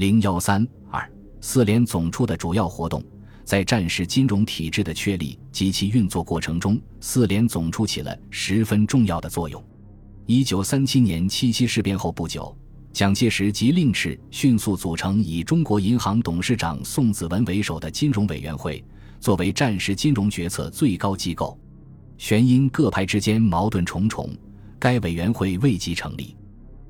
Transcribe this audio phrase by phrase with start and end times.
[0.00, 1.06] 零幺三二
[1.42, 3.04] 四联总处的主要活动，
[3.44, 9.62] 在战时金融体制的确立及其运作过程中，四联总处起了十分重要的作用。
[10.24, 12.56] 一九三七年七七事变后不久，
[12.94, 18.82] 蒋介石即令敕迅速组成以中国银行董事长宋子文为首的金融委员会，
[19.20, 21.60] 作为战时金融决策最高机构。
[22.16, 24.34] 旋因各派之间矛盾重重，
[24.78, 26.34] 该委员会未及成立。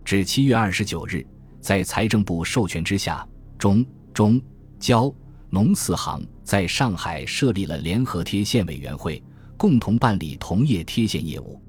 [0.05, 1.27] 至七月二十九日，
[1.61, 3.27] 在财政部授权之下，
[3.59, 3.85] 中、
[4.15, 4.41] 中、
[4.79, 5.13] 交、
[5.51, 9.23] 农四行在上海设立了联合贴现委员会，
[9.57, 11.61] 共同办理同业贴现业务。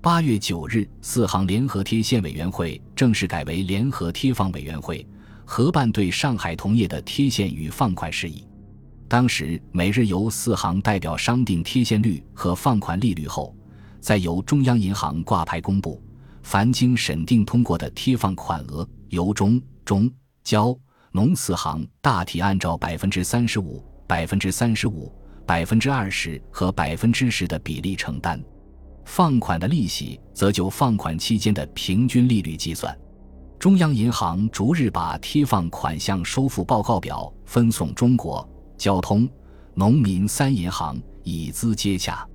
[0.00, 5.06] 八月九日，四行联合贴现委员会正式改为联合贴放委员会，
[5.44, 8.44] 合办对上海同业的贴现与放款事宜。
[9.08, 13.54] 当时每日由四行代表商定贴现率和放款利率后，
[14.00, 16.00] 再由中央银行挂牌公布。
[16.42, 20.10] 凡经审定通过的贴放款额，由中、中、
[20.42, 20.74] 交、
[21.10, 28.42] 农四行大体按照百分之三十五、百分之三十五、百分之二十和百分之十的比例承担。
[29.04, 32.98] 放款的利息则就放款期间的平均利率计算。
[33.58, 38.48] 中央银行逐日把贴放款项收付报告表分送中国。
[38.78, 39.28] 交通、
[39.74, 42.26] 农民三银行以资接洽，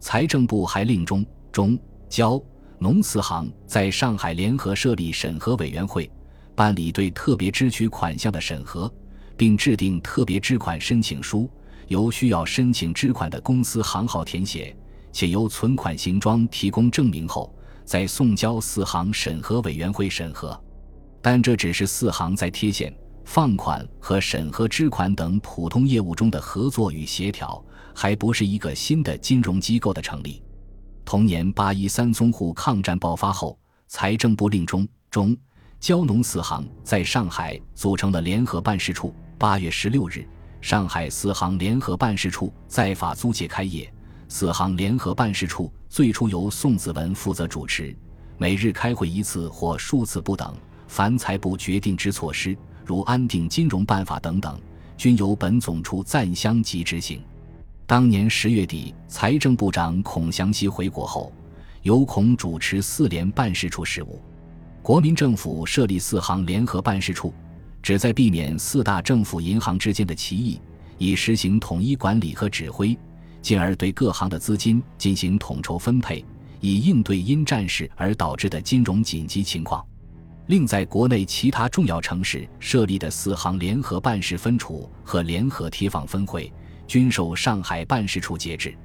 [0.00, 1.78] 财政部还令中、中、
[2.08, 2.40] 交、
[2.84, 6.10] 农四行在上海联合设立审核委员会，
[6.54, 8.92] 办理对特别支取款项的审核，
[9.38, 11.48] 并制定特别支款申请书，
[11.88, 14.76] 由需要申请支款的公司行号填写，
[15.12, 17.50] 且由存款形状提供证明后，
[17.86, 20.62] 再送交四行审核委员会审核。
[21.22, 22.94] 但这只是四行在贴现。
[23.24, 30.42] 放款和审核支款等普通业务中的合作与协调，还不是一个新的金融机构的成立。
[31.04, 35.36] 同年八一三淞沪抗战爆发后，财政部令中、中、
[35.78, 39.14] 交、农四行在上海组成了联合办事处。
[39.36, 40.26] 八月十六日，
[40.60, 43.92] 上海四行联合办事处在法租界开业。
[44.28, 47.94] 四行联合办事处最初由宋子文负责主持，
[48.38, 50.56] 每日开会一次或数次不等。
[50.88, 52.56] 凡财部决定之措施。
[52.86, 54.60] 如安定金融办法等等，
[54.96, 57.22] 均由本总处暂相即执行。
[57.86, 61.30] 当年十月底，财政部长孔祥熙回国后，
[61.82, 64.22] 由孔主持四联办事处事务。
[64.80, 67.34] 国民政府设立四行联合办事处，
[67.82, 70.58] 旨在避免四大政府银行之间的歧义，
[70.96, 72.98] 以实行统一管理和指挥，
[73.42, 76.24] 进而对各行的资金进行统筹分配，
[76.60, 79.84] 以应对因战事而导致的金融紧急情况。
[80.46, 86.50] 另在国内其他重要城市设立的四行联合办事分处和联合贴放分会，
[86.86, 88.76] 均受上海办事处节制。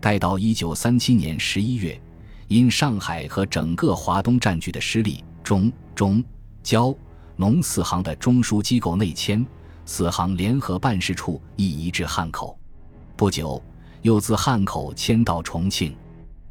[0.00, 2.00] 待到一九三七年十一月，
[2.48, 6.22] 因上海和整个华东战局的失利，中、中、
[6.62, 6.94] 交、
[7.36, 9.44] 农四行的中枢机构内迁，
[9.84, 12.58] 四行联合办事处亦移至汉口。
[13.16, 13.62] 不久，
[14.02, 15.96] 又自汉口迁到重庆。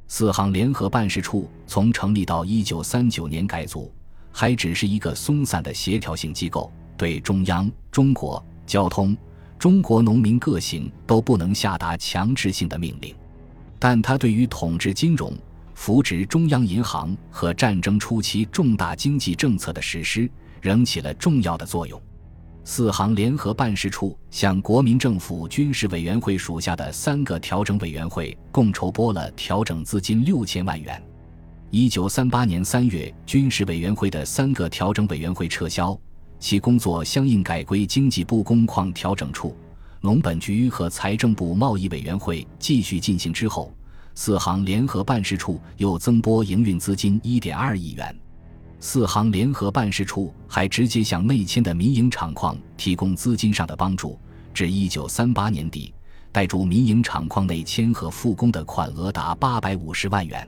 [0.08, 3.94] 四行联合办事处从成立到一九三九年改组。
[4.38, 9.16] 还只是一个松散的协调性机构，对中央、中国交通、
[9.58, 13.16] 中国农民各行都不能下达强制性的命令，
[13.80, 15.34] 但他对于统治金融、
[15.74, 20.30] 扶植中央银行和战争初期重大经济政策的实施，
[20.62, 22.00] 仍起了重要的作用。
[22.64, 31.00] 四行联合办事处向国民政府军事委员会属下的三个调整委员会共筹拨了调整资金六千万元。
[31.70, 35.96] 一九三八年三月，军事委员会的三个调整委员会撤销，
[36.46, 39.58] 其工作相应改归经济部工矿调整处、
[40.00, 43.74] 农本局和财政部贸易委员会继续进行之后，
[44.14, 48.16] 四行联合办事处又增拨营运资金一点二亿元。
[48.80, 54.16] 四行联合办事处还直接向内迁的民营厂矿提供资金上的帮助，
[54.54, 55.92] 至一九三八年底，
[56.32, 60.48] 贷助民营厂矿内迁和复工的款额达八百五十万元。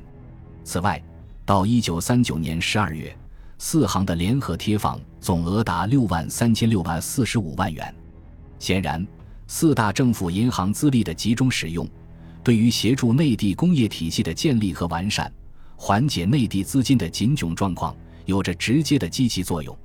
[0.64, 1.04] 此外，
[1.44, 3.18] 到一九三九年十二月，
[3.60, 7.94] 四行的联合贴放总额达六万三千六百四十五万元。
[8.60, 9.06] 显然，
[9.48, 11.88] 四大政府银行资历的集中使用，
[12.44, 15.32] 对于协助内地工业体系的建立和完善，
[15.76, 17.96] 缓解内地资金的紧窘状况，
[18.26, 19.76] 有着直接的积极作用。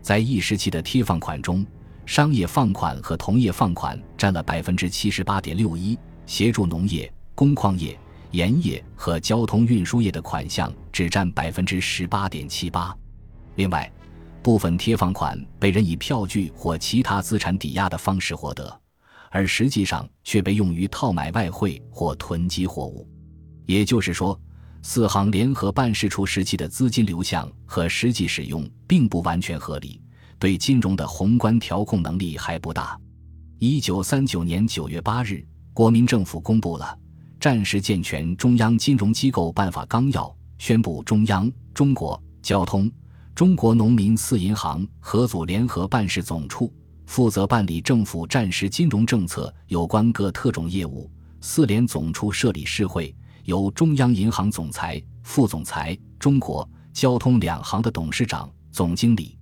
[0.00, 1.64] 在一时期的贴放款中，
[2.06, 7.98] 商业放款和同业放款占了百分之七十八点六一，协助农业、工矿业。
[8.32, 12.96] 盐业和交通运输业的款项只占百分之十八点七八。
[13.56, 13.90] 另外，
[14.42, 18.80] 部分贴放款被人以票据或其他资产抵押的方式获得，
[19.30, 23.06] 而实际上却被用于套买外汇或囤积货物。
[23.66, 24.38] 也就是说，
[24.82, 30.00] 四行联合办事处时期的资金流向和实际使用并不完全合理，
[30.38, 32.98] 对金融的宏观调控能力还不大。
[33.58, 36.98] 一九三九年九月八日，国民政府公布了
[37.38, 40.24] 《战时健全中央金融机构办法纲要》，
[40.58, 42.90] 宣布中央、中国交通、
[43.40, 46.70] 中国农民四银行合组联合办事总处，
[47.06, 51.10] 负责办理政府战时金融政策有关各特种业务。
[51.40, 59.38] 四联总处设理事会，由中央银行总裁、副总裁、中国交通两行的董事长、总经理、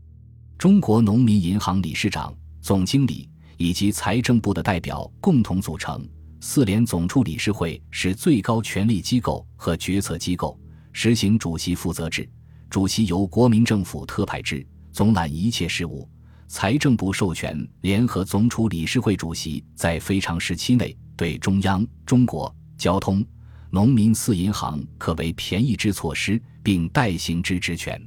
[0.56, 3.28] 中国农民银行理事长、总经理。
[3.56, 6.08] 以及财政部的代表共同组成
[6.40, 10.56] 四联总处理事会，是最高权力机构和决策机构，
[10.92, 12.30] 实行主席负责制，
[12.70, 16.08] 主席由国民政府特派制，总揽一切事务。
[16.46, 23.24] 财政部授权联合总处理事会主席在非常时期内对中央、中国交通、
[23.70, 28.00] 农民四银行可为便宜之措施，并代行之职权。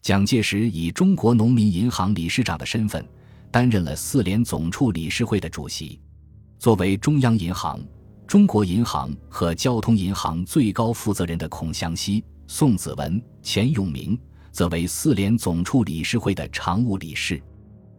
[0.00, 3.04] 蒋介石以中国农民银行理事长的身份。
[3.52, 6.00] 担任了四联总处理事会的主席。
[6.58, 7.78] 作为中央银行、
[8.26, 14.18] 中国银行和交通银行最高负责人的孔祥熙、宋子文、钱永明，
[14.50, 17.42] 则为四联总处理事会的常务理事。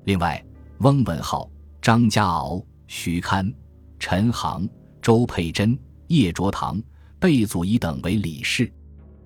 [0.06, 0.44] 另外，
[0.80, 1.50] 翁文浩、
[1.82, 3.52] 张家敖、徐堪、
[4.00, 4.68] 陈航、
[5.02, 6.82] 周佩珍、叶卓堂、
[7.20, 8.72] 贝祖仪等为理事。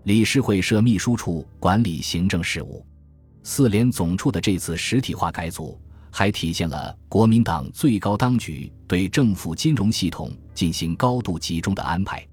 [0.03, 2.85] 理事会设秘书处，管理行政事务。
[3.43, 5.79] 四联总处的这次实体化改组。
[6.09, 12.25] 还体现了国民党最高当局对政府金融系统进行高度集中的安排。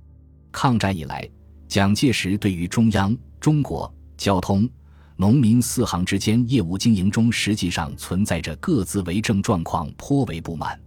[0.50, 1.28] 抗战以来，
[1.74, 4.70] 蒋介石对于中央、中国交通、
[5.16, 10.80] 农民四行之间业务经营中实际上存在着各自为政状况颇为不满。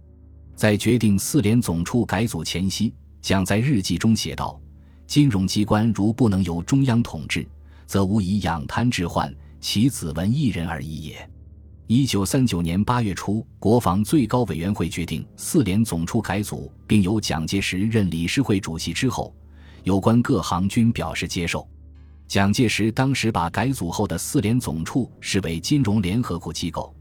[0.56, 4.58] 在决定四联总处改组前夕，蒋在日记中写道
[5.06, 7.46] ：“金融机关如不能由中央统治，
[7.84, 9.30] 则无以养贪置换，
[9.60, 11.30] 其子文一人而已也。”
[11.86, 19.34] 一九三九年八月初，国防最高委员会决定四联总处改组，并由蒋介石任理事会主席之后，
[19.84, 21.66] 有关各行均表示接受。
[22.26, 26.94] 蒋介石当时把改组后的四联总处视为金融联合国机构，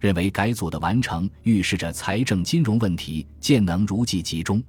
[0.00, 4.62] 认为改组的完成预示着财政金融问题渐能如计集中，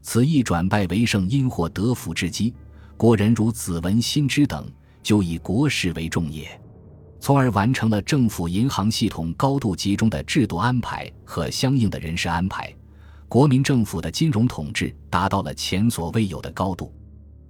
[0.00, 2.54] 此一转败为胜、因祸得福之机。
[2.96, 4.66] 国人如子文、新之等，
[5.02, 6.48] 就以国事为重也。
[7.20, 12.74] 从而完成了政府银行系统高度集中的制度安排和相应的人事安排，
[13.32, 16.92] 国民政府的金融统治达到了前所未有的高度。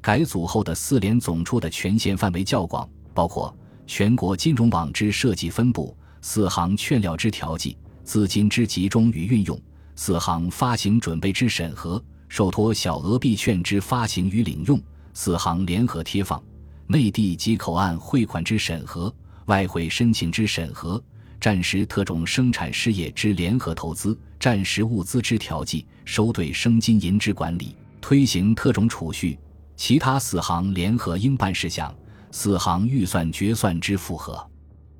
[0.01, 3.53] 改组后的四联总处的权限范围较广，包括
[3.85, 9.61] 全国金融网之设计分布、四行券料之调剂、资金之集中与运用、
[9.97, 14.81] 四行发行准备之审核、受托小额币券之发行与领用、
[15.15, 16.41] 四行联合贴放、
[16.87, 19.13] 内地及口岸汇款之审核。
[19.47, 21.03] 外汇申请之审核，
[21.43, 29.37] 战时特种生产事业之联合投资，战时物资之调剂，收兑生金银之管理，推行特种储蓄，
[29.75, 31.93] 其他四行联合应办事项，
[32.31, 34.49] 四行预算决算之复核。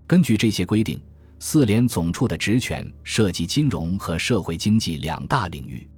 [0.05, 1.01] 根据这些规定，
[1.39, 5.89] 四联总处的职权涉及金融和社会经济两大领域。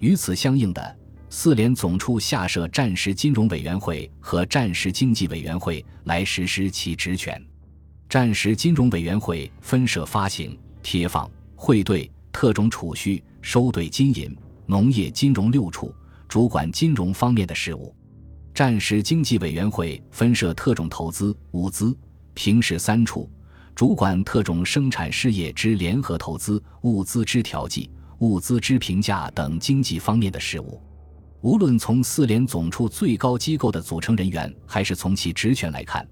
[0.00, 0.98] 与此相应的，
[1.30, 7.40] 四联总处下设战时金融委员会和战时经济委员会来实施其职权。
[8.08, 15.92] 战时金融委员会分设发行、贴放、汇兑、特种储蓄、收兑金银、农业金融六处，
[16.28, 17.92] 主管金融方面的事务；
[18.54, 21.96] 战时经济委员会分设特种投资、物资、
[22.34, 23.28] 平时三处，
[23.74, 30.80] 主管特种生产事业之联合投资、物资之调剂、物资之评价等经济方面的事务。
[31.40, 36.06] 无论从四联总处最高机构的组成人员，还是从其职权来看。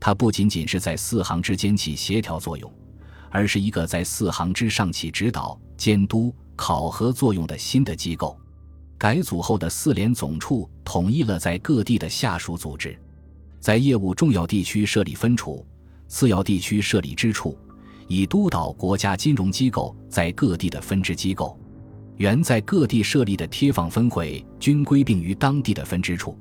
[0.00, 2.72] 它不仅仅是在四行之间起协调作用，
[3.30, 8.38] 而是一个在四行之上起指导、监督、考核作用的新的机构。
[8.96, 12.98] 改组后的四联总处统一了在各地的下属组织，
[13.60, 15.64] 在业务重要地区设立分处，
[16.08, 17.56] 次要地区设立支处，
[18.08, 21.56] 以督导国家金融机构在各地的分支机构。
[22.16, 26.36] 原在各地设立的贴放分会均归并于当地的分支处。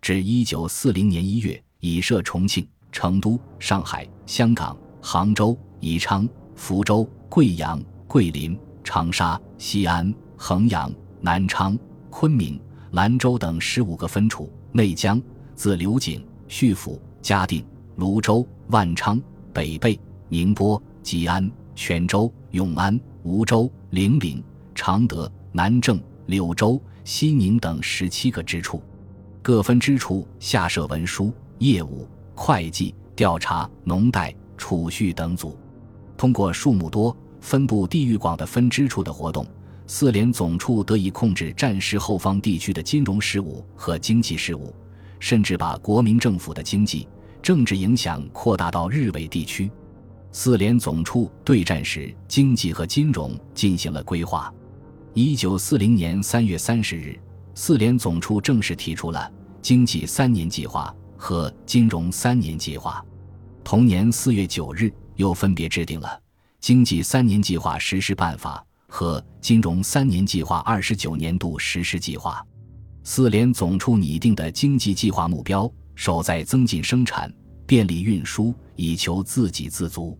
[0.00, 2.66] 至一九四零年一月，已设重庆。
[2.92, 11.76] 成都、上海、香港、杭州、宜昌、福州、贵阳、桂林、长沙、西安、衡阳、南昌、
[12.10, 12.60] 昆明、
[12.92, 15.20] 兰州等十五个分处；内江
[15.56, 17.64] 自刘景、叙府、嘉定、
[17.96, 19.20] 泸州、万昌、
[19.52, 24.44] 北碚、宁波、吉安、泉州、永安、梧州、零陵、
[24.74, 28.82] 常德、南郑、柳州、西宁等十七个支处，
[29.40, 32.06] 各分支处下设文书、业务。
[32.44, 35.56] 会计、调查、农贷、储蓄等组，
[36.16, 39.46] 通过数目多、分布地域广的分支处的活动，
[39.86, 44.74] 四联总处得以控制战时后方地区的金融事务和经济事务，
[45.20, 47.06] 甚至把国民政府的经济、
[47.40, 49.70] 政治影响扩大到日伪地区。
[50.32, 54.52] 四联总处对战时经济和金融进行了规划。
[55.14, 57.16] 一九四零年三月三十日，
[57.54, 59.30] 四联总处正式提出了
[59.60, 60.92] 经济三年计划
[61.22, 63.00] 和金融三年计划。
[63.62, 66.20] 同年四月九日，又分别制定了
[66.58, 72.44] 经济三年计划实施办法和金融三年计划二十九年度实施计划。
[73.04, 77.32] 四联总处拟定的经济计划目标，首在增进生产，
[77.68, 80.18] 便利运输，以求自给自足。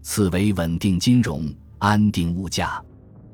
[0.00, 2.82] 次为稳定金融，安定物价，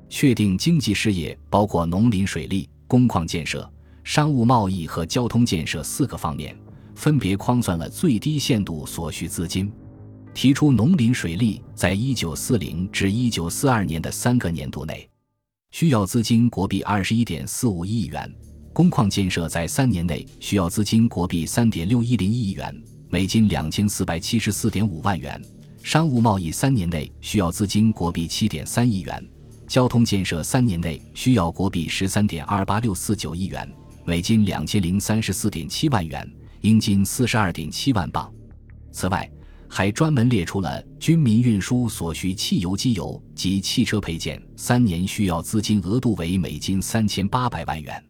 [0.08, 6.56] 确定经济事业包括农林水利、工矿建设、商务贸易和交通建设四个方面，
[6.94, 9.70] 分别框算了最低限度所需资金。
[10.32, 15.08] 提出农林水利在一九四零至一九四二年的三个年度内，
[15.70, 18.28] 需要资金国币二十一点四五亿元；
[18.72, 22.74] 工矿建设在三年内需要资金国币三点六一零亿元，
[23.08, 25.40] 美金两千四百七十四点五万元。
[25.84, 29.24] 商务贸易三年内需要资金国币七点三亿元，
[29.68, 33.70] 交通建设三年内需要国币十三点二八六四九亿元，
[34.04, 36.28] 美金两千零三十四点七万元，
[36.64, 38.32] 英金四十二点七万镑。
[38.90, 39.30] 此外，
[39.68, 48.02] 还专门列出了军民运输所需汽油、机油及汽车配件三年需要资金额度为美金三千八百万元。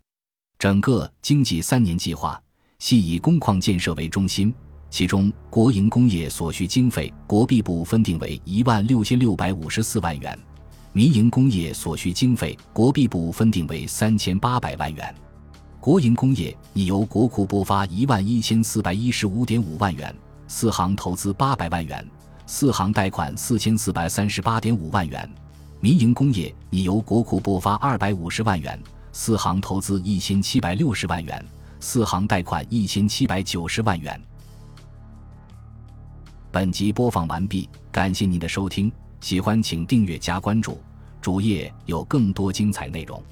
[0.57, 2.41] 整个经济三年计划
[2.79, 4.55] 系以工矿建设为中心。
[4.89, 10.33] 其中，国营工业所需经费，国币部分定为一万六千六百五十四万元；
[10.93, 15.13] 民营工业所需经费，国币部分定为三千八百万元。
[15.85, 20.17] 国营工业已由国库拨发一万一千四百一十五点五万元，
[20.49, 22.03] 四行投资八百万元，
[22.47, 25.29] 四行贷款四千四百三十八点五万元；
[25.81, 31.45] 民营工业已由国库拨发二百五十万元，四行投资一千七百六十万元，
[31.81, 34.19] 四行贷款一千七百九十万元。
[36.51, 40.81] 本集播放完毕，感谢您的收听，喜欢请订阅加关注，
[41.21, 43.23] 主页有更多精彩内容。